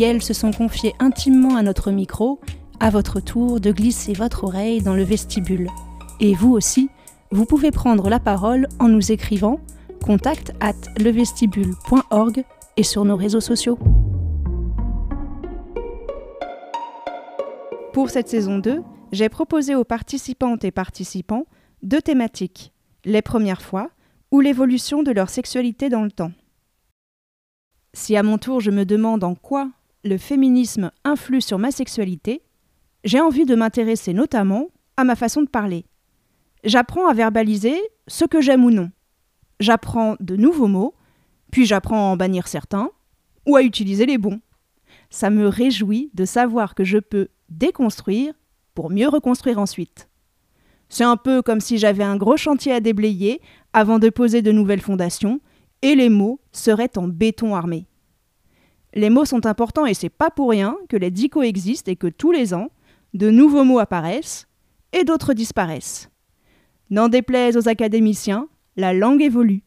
[0.00, 2.40] Elles se sont confiées intimement à notre micro
[2.80, 5.70] à votre tour de glisser votre oreille dans le vestibule.
[6.20, 6.90] Et vous aussi,
[7.30, 9.60] vous pouvez prendre la parole en nous écrivant
[10.04, 12.44] contact at levestibule.org
[12.76, 13.78] et sur nos réseaux sociaux.
[17.92, 18.82] Pour cette saison 2,
[19.12, 21.46] j'ai proposé aux participantes et participants
[21.82, 22.72] deux thématiques,
[23.04, 23.90] les premières fois
[24.30, 26.32] ou l'évolution de leur sexualité dans le temps.
[27.94, 29.70] Si à mon tour je me demande en quoi
[30.06, 32.42] le féminisme influe sur ma sexualité,
[33.04, 35.84] j'ai envie de m'intéresser notamment à ma façon de parler.
[36.64, 37.76] J'apprends à verbaliser
[38.06, 38.90] ce que j'aime ou non.
[39.60, 40.94] J'apprends de nouveaux mots,
[41.50, 42.90] puis j'apprends à en bannir certains,
[43.46, 44.40] ou à utiliser les bons.
[45.10, 48.34] Ça me réjouit de savoir que je peux déconstruire
[48.74, 50.08] pour mieux reconstruire ensuite.
[50.88, 53.40] C'est un peu comme si j'avais un gros chantier à déblayer
[53.72, 55.40] avant de poser de nouvelles fondations,
[55.82, 57.86] et les mots seraient en béton armé.
[58.96, 62.06] Les mots sont importants et c'est pas pour rien que les dicos existent et que
[62.06, 62.70] tous les ans,
[63.12, 64.46] de nouveaux mots apparaissent
[64.94, 66.08] et d'autres disparaissent.
[66.88, 69.64] N'en déplaise aux académiciens, la langue évolue.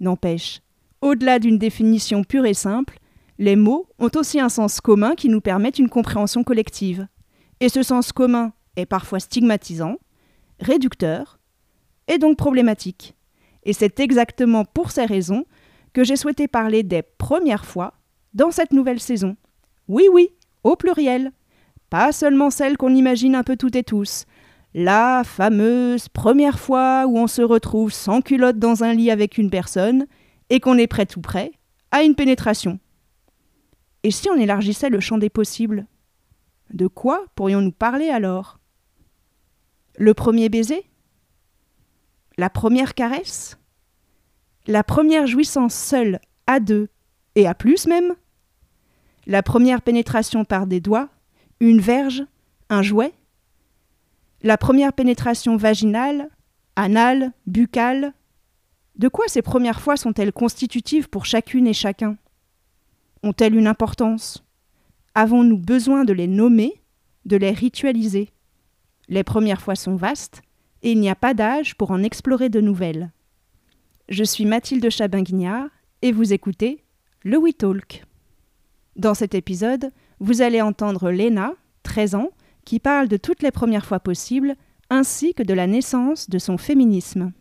[0.00, 0.62] N'empêche,
[1.00, 2.98] au-delà d'une définition pure et simple,
[3.38, 7.06] les mots ont aussi un sens commun qui nous permet une compréhension collective.
[7.60, 9.98] Et ce sens commun est parfois stigmatisant,
[10.58, 11.38] réducteur
[12.08, 13.14] et donc problématique.
[13.62, 15.44] Et c'est exactement pour ces raisons
[15.92, 17.94] que j'ai souhaité parler des premières fois
[18.34, 19.36] dans cette nouvelle saison.
[19.88, 20.30] Oui, oui,
[20.62, 21.32] au pluriel
[21.94, 24.24] pas seulement celle qu'on imagine un peu toutes et tous.
[24.74, 29.48] La fameuse première fois où on se retrouve sans culotte dans un lit avec une
[29.48, 30.08] personne
[30.50, 31.52] et qu'on est prêt tout prêt
[31.92, 32.80] à une pénétration.
[34.02, 35.86] Et si on élargissait le champ des possibles?
[36.72, 38.58] De quoi pourrions-nous parler alors?
[39.96, 40.84] Le premier baiser?
[42.36, 43.56] La première caresse?
[44.66, 46.88] La première jouissance seule, à deux,
[47.36, 48.14] et à plus même?
[49.26, 51.08] La première pénétration par des doigts
[51.60, 52.24] une verge,
[52.68, 53.12] un jouet.
[54.42, 56.28] La première pénétration vaginale,
[56.76, 58.12] anale, buccale.
[58.96, 62.16] De quoi ces premières fois sont-elles constitutives pour chacune et chacun?
[63.22, 64.44] Ont-elles une importance?
[65.14, 66.82] Avons-nous besoin de les nommer,
[67.24, 68.30] de les ritualiser?
[69.08, 70.42] Les premières fois sont vastes,
[70.82, 73.10] et il n'y a pas d'âge pour en explorer de nouvelles.
[74.08, 75.68] Je suis Mathilde Chabin-Guignard,
[76.02, 76.84] et vous écoutez
[77.22, 78.04] le We Talk.
[78.96, 79.90] Dans cet épisode,
[80.20, 82.30] vous allez entendre Léna, 13 ans,
[82.64, 84.54] qui parle de toutes les premières fois possibles,
[84.88, 87.32] ainsi que de la naissance de son féminisme.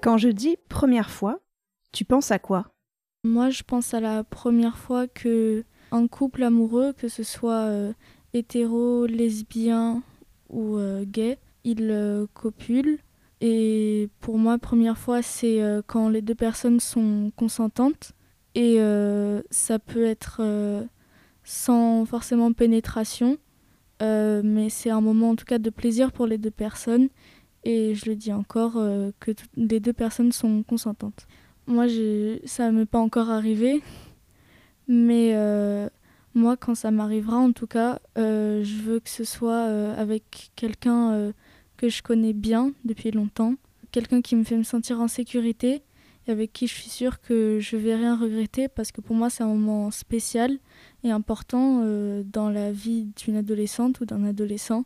[0.00, 1.40] Quand je dis première fois,
[1.90, 2.66] tu penses à quoi?
[3.24, 7.92] Moi, je pense à la première fois que un couple amoureux, que ce soit
[8.34, 10.02] euh, hétéro, lesbien
[10.50, 12.98] ou euh, gay, il euh, copule.
[13.40, 18.12] Et pour moi, première fois, c'est euh, quand les deux personnes sont consentantes.
[18.56, 18.80] Et
[19.50, 20.42] ça peut être
[21.44, 23.38] sans forcément pénétration,
[24.00, 27.10] mais c'est un moment en tout cas de plaisir pour les deux personnes.
[27.62, 28.72] Et je le dis encore,
[29.20, 31.28] que les deux personnes sont consentantes.
[31.68, 31.86] Moi,
[32.44, 33.80] ça ne m'est pas encore arrivé,
[34.88, 35.32] mais
[36.34, 40.52] moi, quand ça m'arrivera, en tout cas, euh, je veux que ce soit euh, avec
[40.54, 41.32] quelqu'un euh,
[41.76, 43.54] que je connais bien depuis longtemps,
[43.90, 45.82] quelqu'un qui me fait me sentir en sécurité
[46.26, 49.28] et avec qui je suis sûre que je vais rien regretter parce que pour moi,
[49.28, 50.58] c'est un moment spécial
[51.02, 51.82] et important
[52.24, 54.84] dans la vie d'une adolescente ou d'un adolescent.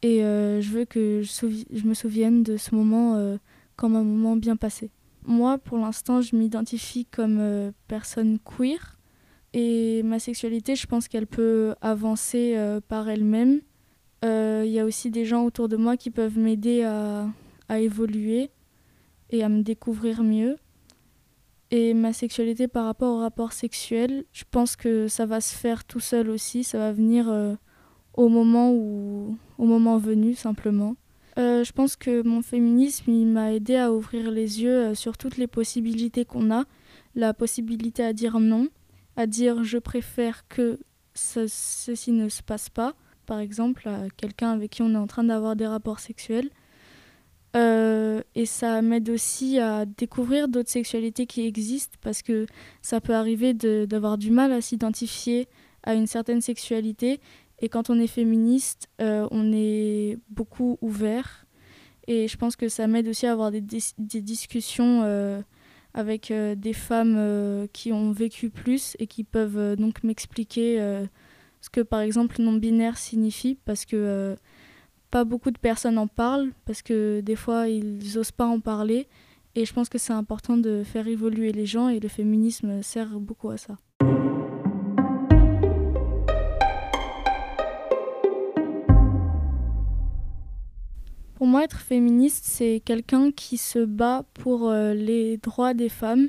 [0.00, 3.36] Et je veux que je, je, me souvienne de ce moment
[3.76, 4.90] comme un moment bien passé.
[5.26, 8.98] Moi, pour l'instant, je m'identifie comme personne queer
[9.52, 13.60] et ma sexualité, je pense qu'elle peut avancer euh, par elle-même.
[14.22, 17.26] Il euh, y a aussi des gens autour de moi qui peuvent m'aider à,
[17.68, 18.50] à, évoluer
[19.30, 20.56] et à me découvrir mieux.
[21.72, 25.84] Et ma sexualité par rapport au rapport sexuel, je pense que ça va se faire
[25.84, 26.62] tout seul aussi.
[26.62, 27.54] Ça va venir euh,
[28.14, 30.94] au, moment où, au moment venu, simplement.
[31.36, 35.46] je pense que mon féminisme, il m'a aidé à ouvrir les yeux sur toutes les
[35.46, 36.64] possibilités qu'on a.
[37.14, 38.68] La possibilité à dire non,
[39.20, 40.78] à dire je préfère que
[41.14, 42.94] ceci ne se passe pas
[43.30, 46.50] par exemple, à quelqu'un avec qui on est en train d'avoir des rapports sexuels.
[47.54, 52.46] Euh, et ça m'aide aussi à découvrir d'autres sexualités qui existent parce que
[52.82, 55.46] ça peut arriver d'avoir du mal à s'identifier
[55.84, 57.20] à une certaine sexualité.
[57.60, 61.46] Et quand on est féministe, euh, on est beaucoup ouvert.
[62.08, 65.40] Et je pense que ça m'aide aussi à avoir des, des discussions euh,
[65.94, 70.78] avec des femmes qui ont vécu plus et qui peuvent donc m'expliquer
[71.60, 74.36] ce que par exemple non-binaire signifie parce que
[75.10, 79.08] pas beaucoup de personnes en parlent parce que des fois ils n'osent pas en parler
[79.54, 83.18] et je pense que c'est important de faire évoluer les gens et le féminisme sert
[83.18, 83.76] beaucoup à ça.
[91.40, 96.28] Pour moi, être féministe, c'est quelqu'un qui se bat pour euh, les droits des femmes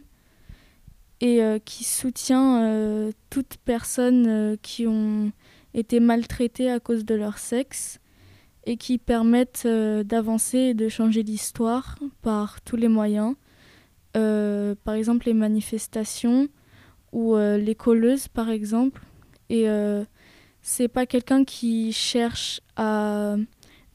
[1.19, 5.34] et euh, qui soutient euh, toutes personnes qui ont
[5.74, 8.00] été maltraitées à cause de leur sexe
[8.66, 13.36] et qui permettent euh, d'avancer et de changer l'histoire par tous les moyens.
[14.16, 16.48] Euh, par exemple, les manifestations
[17.12, 19.02] ou euh, les colleuses, par exemple.
[19.50, 19.68] Et
[20.62, 23.36] c'est pas quelqu'un qui cherche à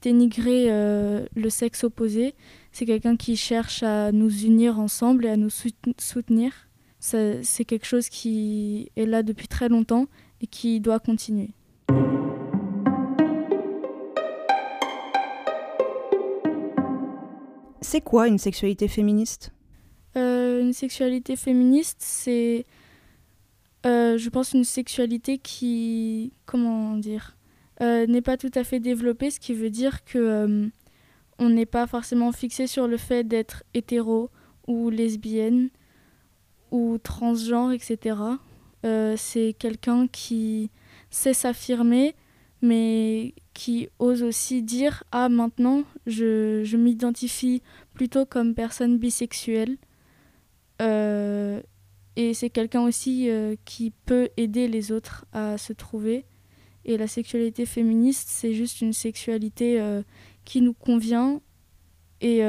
[0.02, 2.34] dénigrer le sexe opposé,
[2.72, 6.52] c'est quelqu'un qui cherche à nous unir ensemble et à nous soutenir.
[6.98, 10.06] C'est quelque chose qui est là depuis très longtemps
[10.40, 11.50] et qui doit continuer.
[17.80, 19.52] C'est quoi une sexualité féministe?
[20.16, 22.66] Euh, Une sexualité féministe, c'est,
[23.86, 27.35] euh, je pense, une sexualité qui, comment dire, euh,
[27.80, 30.70] n'est pas tout à fait développée, ce qui veut dire que
[31.38, 34.30] on n'est pas forcément fixé sur le fait d'être hétéro
[34.66, 35.68] ou lesbienne
[36.70, 38.16] ou transgenre, etc.
[39.16, 40.70] c'est quelqu'un qui
[41.10, 42.14] sait s'affirmer,
[42.62, 47.62] mais qui ose aussi dire Ah, maintenant, je, je m'identifie
[47.94, 49.76] plutôt comme personne bisexuelle.
[50.82, 51.60] Euh,
[52.16, 56.24] et c'est quelqu'un aussi euh, qui peut aider les autres à se trouver.
[56.86, 60.02] Et la sexualité féministe, c'est juste une sexualité euh,
[60.46, 61.42] qui nous convient
[62.22, 62.40] et,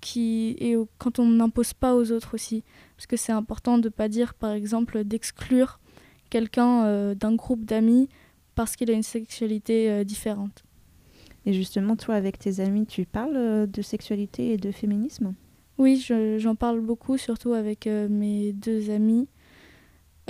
[0.00, 2.64] qui, et quand on n'impose pas aux autres aussi.
[2.96, 5.78] Parce que c'est important de ne pas dire, par exemple, d'exclure
[6.28, 8.08] quelqu'un d'un groupe d'amis
[8.60, 10.64] parce qu'il a une sexualité euh, différente.
[11.46, 15.34] Et justement, toi, avec tes amis, tu parles euh, de sexualité et de féminisme?
[15.78, 16.06] Oui,
[16.36, 19.28] j'en parle beaucoup, surtout avec euh, mes deux amis,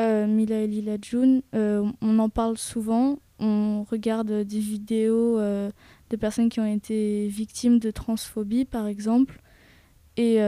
[0.00, 1.43] Mila et Lila June.
[1.52, 3.19] on en parle souvent.
[3.38, 9.41] On regarde des vidéos de personnes qui ont été victimes de transphobie, par exemple.
[10.17, 10.41] Et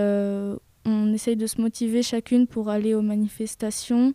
[0.85, 4.15] on essaye de se motiver chacune pour aller aux manifestations,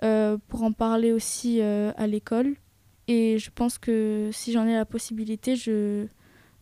[0.00, 2.54] pour en parler aussi à l'école.
[3.08, 6.06] Et je pense que si j'en ai la possibilité, je,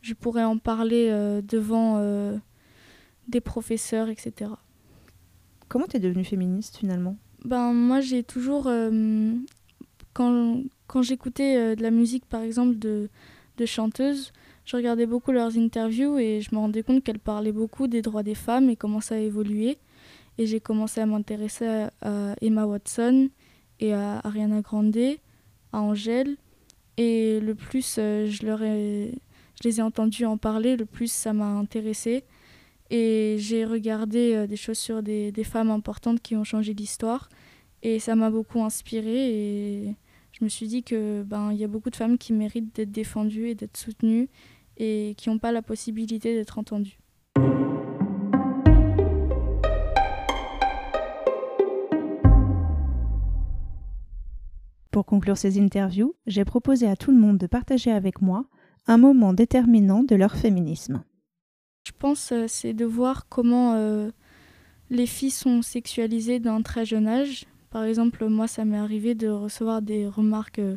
[0.00, 2.36] je pourrais en parler euh, devant euh,
[3.28, 4.50] des professeurs, etc.
[5.68, 7.16] Comment tu es devenue féministe finalement?
[7.44, 8.66] Ben, Moi, j'ai toujours.
[8.66, 9.32] Euh,
[10.12, 13.08] quand quand j'écoutais de la musique, par exemple, de,
[13.58, 14.32] de chanteuses,
[14.70, 18.22] je regardais beaucoup leurs interviews et je me rendais compte qu'elles parlaient beaucoup des droits
[18.22, 19.78] des femmes et comment ça a évolué.
[20.38, 23.30] Et j'ai commencé à m'intéresser à, Emma Watson
[23.80, 24.96] et à Ariana Grande
[25.72, 26.36] à Angèle.
[26.96, 31.32] Et le plus euh, je, leur je les ai entendus en parler, le plus ça
[31.32, 32.24] m'a intéressée.
[32.90, 37.28] Et j'ai regardé euh, des choses sur des, femmes importantes qui ont changé l'histoire.
[37.82, 39.30] Et ça m'a beaucoup inspirée.
[39.30, 39.94] Et
[40.32, 43.48] je me suis dit que ben y a beaucoup de femmes qui méritent d'être défendues
[43.48, 44.28] et d'être soutenues
[44.76, 46.98] et qui n'ont pas la possibilité d'être entendues.
[54.90, 58.46] Pour conclure ces interviews, j'ai proposé à tout le monde de partager avec moi
[58.86, 61.04] un moment déterminant de leur féminisme.
[61.86, 64.10] Je pense euh, c'est de voir comment euh,
[64.90, 67.46] les filles sont sexualisées d'un très jeune âge.
[67.70, 70.76] Par exemple, moi, ça m'est arrivé de recevoir des remarques euh,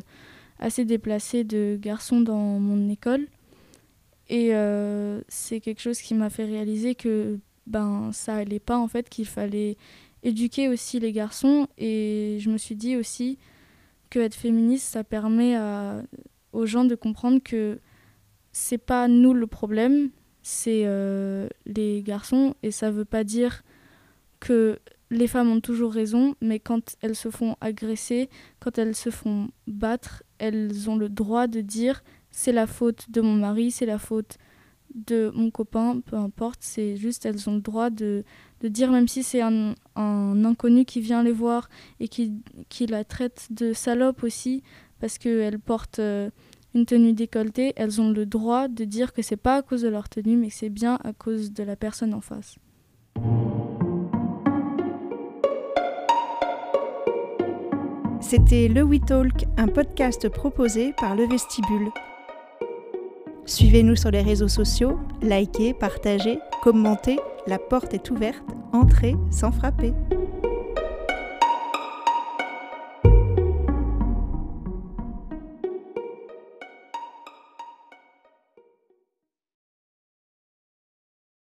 [0.58, 3.26] assez déplacées de garçons dans mon école.
[4.30, 4.52] Et
[5.28, 9.26] c'est quelque chose qui m'a fait réaliser que ben ça allait pas en fait, qu'il
[9.26, 9.76] fallait
[10.22, 11.68] éduquer aussi les garçons.
[11.76, 13.38] Et je me suis dit aussi,
[14.20, 15.58] être féministe, ça permet
[16.52, 17.78] aux gens de comprendre que
[18.52, 20.10] c'est pas nous le problème,
[20.44, 22.54] c'est euh, les garçons.
[22.62, 23.64] Et ça veut pas dire
[24.38, 24.78] que
[25.10, 28.28] les femmes ont toujours raison, mais quand elles se font agresser,
[28.60, 33.20] quand elles se font battre, elles ont le droit de dire c'est la faute de
[33.20, 34.36] mon mari, c'est la faute
[34.94, 38.22] de mon copain, peu importe, c'est juste elles ont le droit de,
[38.60, 41.68] de dire, même si c'est un, un, inconnu qui vient les voir
[42.00, 42.32] et qui,
[42.68, 44.62] qui la traite de salope aussi,
[45.00, 46.30] parce qu'elle porte euh,
[46.74, 49.88] une tenue décolletée, elles ont le droit de dire que c'est pas à cause de
[49.88, 52.56] leur tenue, mais c'est bien à cause de la personne en face.
[58.20, 61.90] C'était Le We Talk, un podcast proposé par Le Vestibule.
[63.46, 69.92] Suivez-nous sur les réseaux sociaux, likez, partagez, commentez, la porte est ouverte, entrez sans frapper.